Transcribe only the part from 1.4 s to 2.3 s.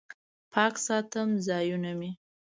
ځایونه مې